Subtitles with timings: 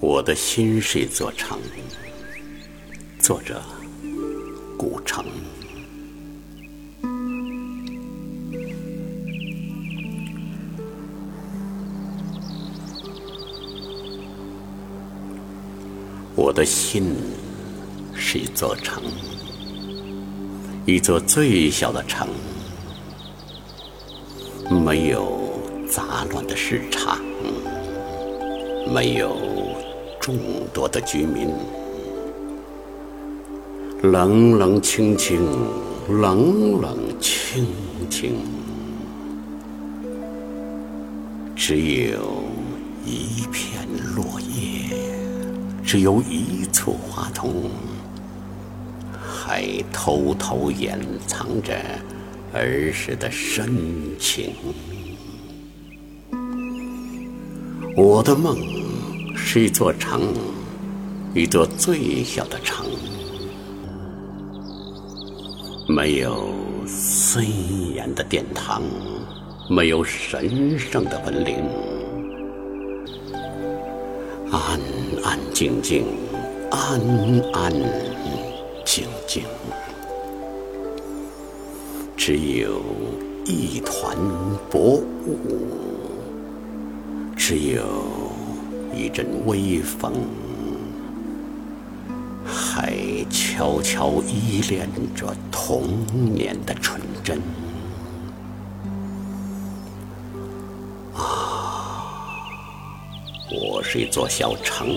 [0.00, 1.58] 我的心是一座城，
[3.18, 3.62] 作者
[4.76, 5.24] 古城。
[16.36, 17.14] 我的心
[18.14, 19.02] 是一座城，
[20.84, 22.28] 一座最小的城，
[24.84, 25.58] 没有
[25.88, 27.18] 杂乱的市场，
[28.92, 29.34] 没有
[30.24, 30.38] 众
[30.72, 31.50] 多的居民，
[34.04, 35.46] 冷冷清清，
[36.08, 37.66] 冷冷清
[38.08, 38.36] 清，
[41.54, 42.42] 只有
[43.04, 44.96] 一片落叶。
[45.84, 47.68] 只有一簇花丛，
[49.20, 51.78] 还偷偷掩藏着
[52.54, 53.76] 儿时的深
[54.18, 54.54] 情。
[57.94, 58.56] 我的梦
[59.46, 60.32] 是一座城，
[61.34, 62.86] 一座最小的城，
[65.86, 66.48] 没有
[66.86, 67.44] 森
[67.94, 68.82] 严的殿堂，
[69.68, 71.56] 没有神圣的文铃。
[74.50, 74.80] 安
[75.22, 76.06] 安静静，
[76.70, 76.98] 安
[77.52, 77.70] 安
[78.84, 79.44] 静静，
[82.16, 82.80] 只有
[83.44, 84.16] 一团
[84.70, 85.38] 薄雾，
[87.36, 87.84] 只有
[88.94, 90.12] 一阵微风，
[92.44, 92.94] 还
[93.28, 97.40] 悄悄依恋着童年的纯真。
[103.50, 104.88] 我是一座小城，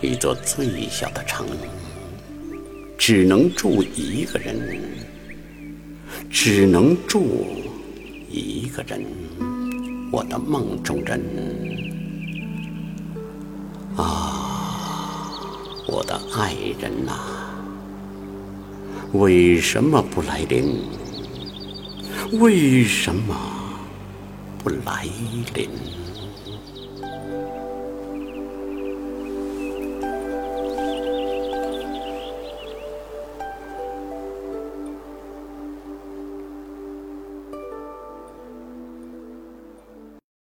[0.00, 1.46] 一座最小的城，
[2.98, 4.78] 只能住一个人，
[6.30, 7.46] 只能住
[8.30, 9.04] 一个人，
[10.10, 11.20] 我的梦中人
[13.96, 17.12] 啊，我的爱人呐，
[19.12, 20.82] 为什么不来临？
[22.40, 23.36] 为什么
[24.58, 25.06] 不来
[25.54, 25.68] 临？